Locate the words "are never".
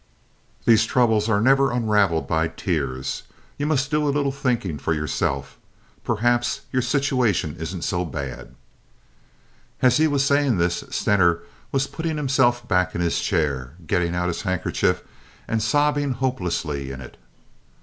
1.29-1.71